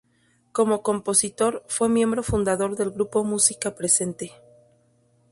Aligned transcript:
Como 0.51 0.81
compositor, 0.81 1.63
fue 1.67 1.87
miembro 1.87 2.23
fundador 2.23 2.75
del 2.75 2.89
grupo 2.89 3.23
Música 3.23 3.75
Presente. 3.75 4.33